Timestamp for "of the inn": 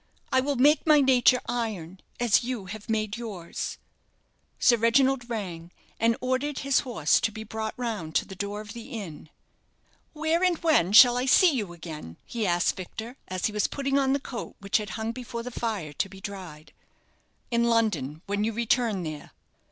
8.61-9.29